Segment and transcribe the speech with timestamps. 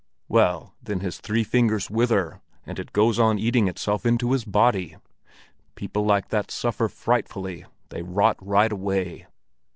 [0.27, 4.95] "Well, then his three fingers wither, and it goes on eating itself into his body.
[5.75, 9.27] People like that suffer frightfully; they rot right away."